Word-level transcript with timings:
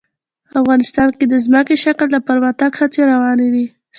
افغانستان 0.61 1.09
کې 1.17 1.25
د 1.27 1.33
ځمکنی 1.45 1.77
شکل 1.83 2.07
د 2.11 2.17
پرمختګ 2.29 2.71
هڅې 2.79 3.01
روانې 3.11 3.47
دي. 3.53 3.65